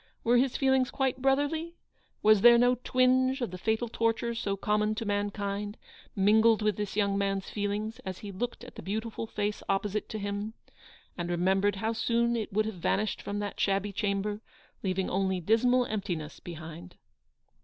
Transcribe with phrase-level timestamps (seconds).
[0.23, 1.75] Were his feelings quite brotherly?
[2.23, 5.77] was there no twinge of the fatal torture so common to mankind
[6.15, 10.17] mingled with this young man's feelings as he looked at the beautiful face opposite to
[10.17, 10.55] him,
[11.19, 14.41] and remem bered how soon it would have vanished from that shabby chamber,
[14.81, 16.95] leaving only dismal emptiness behind